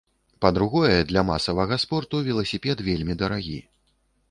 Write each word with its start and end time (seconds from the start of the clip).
Па-другое, 0.45 0.95
для 1.11 1.23
масавага 1.27 1.79
спорту 1.85 2.23
веласіпед 2.29 2.83
вельмі 2.91 3.13
дарагі. 3.23 3.57